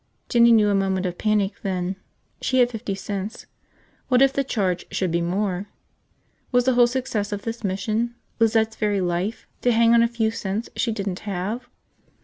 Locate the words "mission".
7.63-8.15